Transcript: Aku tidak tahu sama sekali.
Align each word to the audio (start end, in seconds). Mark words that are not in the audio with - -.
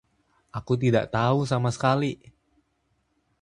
Aku 0.59 0.73
tidak 0.83 1.05
tahu 1.15 1.39
sama 1.51 1.69
sekali. 1.75 2.13